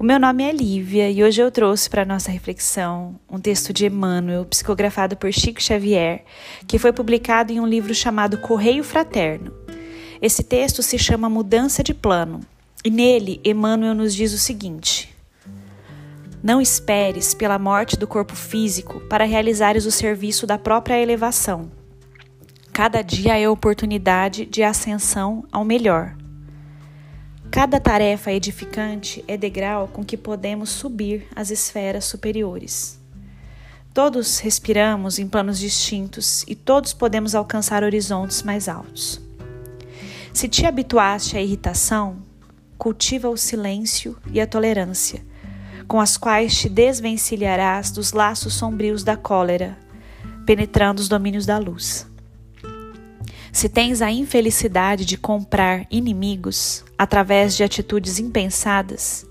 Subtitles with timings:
[0.00, 3.84] O meu nome é Lívia e hoje eu trouxe para nossa reflexão um texto de
[3.84, 6.24] Emmanuel, psicografado por Chico Xavier,
[6.66, 9.52] que foi publicado em um livro chamado Correio Fraterno.
[10.22, 12.40] Esse texto se chama Mudança de Plano
[12.82, 15.14] e nele Emmanuel nos diz o seguinte:
[16.42, 21.70] Não esperes pela morte do corpo físico para realizares o serviço da própria elevação.
[22.72, 26.16] Cada dia é oportunidade de ascensão ao melhor.
[27.50, 33.00] Cada tarefa edificante é degrau com que podemos subir às esferas superiores.
[33.92, 39.20] Todos respiramos em planos distintos e todos podemos alcançar horizontes mais altos.
[40.32, 42.18] Se te habituaste à irritação,
[42.78, 45.20] cultiva o silêncio e a tolerância,
[45.88, 49.76] com as quais te desvencilharás dos laços sombrios da cólera,
[50.46, 52.06] penetrando os domínios da luz.
[53.52, 59.26] Se tens a infelicidade de comprar inimigos através de atitudes impensadas,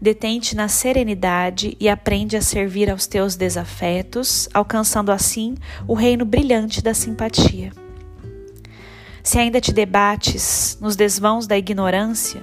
[0.00, 5.54] detente na serenidade e aprende a servir aos teus desafetos, alcançando assim
[5.86, 7.72] o reino brilhante da simpatia.
[9.22, 12.42] Se ainda te debates nos desvãos da ignorância,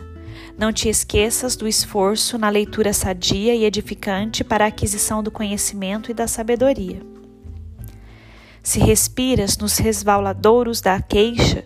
[0.58, 6.12] não te esqueças do esforço na leitura sadia e edificante para a aquisição do conhecimento
[6.12, 7.15] e da sabedoria.
[8.66, 11.64] Se respiras nos resvaladouros da queixa,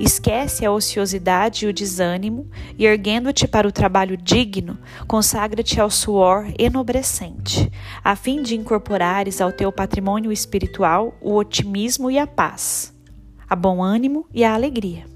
[0.00, 6.52] esquece a ociosidade e o desânimo e, erguendo-te para o trabalho digno, consagra-te ao suor
[6.58, 7.70] enobrecente,
[8.02, 12.92] a fim de incorporares ao teu patrimônio espiritual o otimismo e a paz,
[13.48, 15.06] a bom ânimo e a alegria.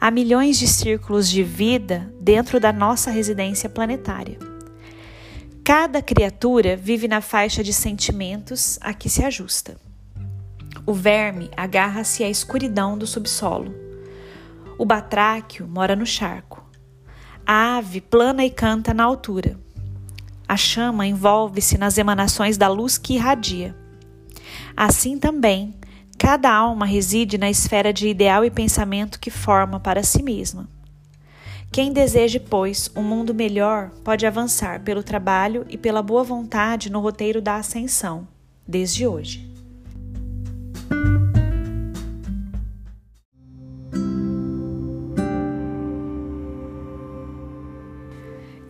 [0.00, 4.51] Há milhões de círculos de vida dentro da nossa residência planetária.
[5.64, 9.76] Cada criatura vive na faixa de sentimentos a que se ajusta.
[10.84, 13.72] O verme agarra-se à escuridão do subsolo.
[14.76, 16.68] O batráquio mora no charco.
[17.46, 19.56] A ave plana e canta na altura.
[20.48, 23.76] A chama envolve-se nas emanações da luz que irradia.
[24.76, 25.76] Assim também,
[26.18, 30.68] cada alma reside na esfera de ideal e pensamento que forma para si mesma.
[31.72, 37.00] Quem deseje, pois, um mundo melhor pode avançar pelo trabalho e pela boa vontade no
[37.00, 38.28] roteiro da ascensão,
[38.68, 39.50] desde hoje.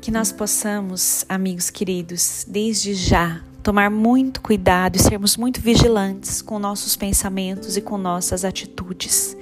[0.01, 6.57] Que nós possamos, amigos queridos, desde já tomar muito cuidado e sermos muito vigilantes com
[6.57, 9.37] nossos pensamentos e com nossas atitudes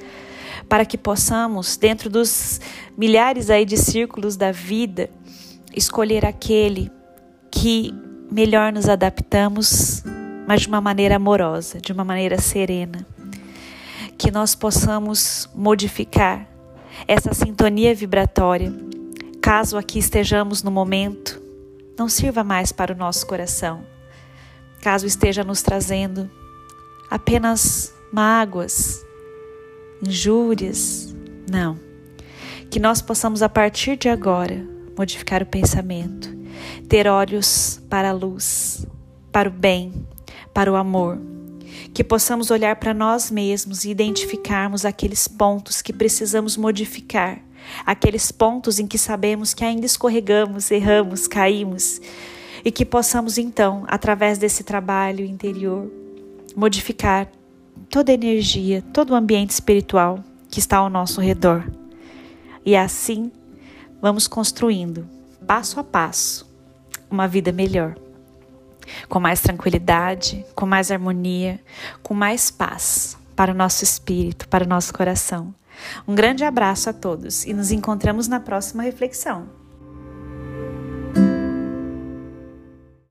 [0.70, 2.60] para que possamos, dentro dos
[2.96, 5.10] milhares aí de círculos da vida,
[5.74, 6.92] escolher aquele
[7.50, 7.92] que
[8.30, 10.04] melhor nos adaptamos,
[10.46, 13.04] mas de uma maneira amorosa, de uma maneira serena.
[14.16, 16.46] Que nós possamos modificar
[17.08, 18.72] essa sintonia vibratória,
[19.42, 21.42] caso aqui estejamos no momento,
[21.98, 23.84] não sirva mais para o nosso coração.
[24.80, 26.30] Caso esteja nos trazendo
[27.10, 29.04] apenas mágoas,
[30.06, 31.14] injúrias.
[31.50, 31.78] Não.
[32.70, 34.64] Que nós possamos, a partir de agora,
[34.96, 36.34] modificar o pensamento,
[36.88, 38.86] ter olhos para a luz,
[39.32, 40.06] para o bem,
[40.52, 41.18] para o amor.
[41.94, 47.40] Que possamos olhar para nós mesmos e identificarmos aqueles pontos que precisamos modificar,
[47.84, 52.00] aqueles pontos em que sabemos que ainda escorregamos, erramos, caímos,
[52.64, 55.90] e que possamos então, através desse trabalho interior,
[56.54, 57.30] modificar
[57.88, 61.64] toda a energia, todo o ambiente espiritual que está ao nosso redor.
[62.64, 63.30] E assim
[64.00, 65.06] vamos construindo,
[65.46, 66.48] passo a passo,
[67.10, 67.96] uma vida melhor,
[69.08, 71.60] com mais tranquilidade, com mais harmonia,
[72.02, 75.54] com mais paz para o nosso espírito, para o nosso coração.
[76.06, 79.59] Um grande abraço a todos e nos encontramos na próxima reflexão.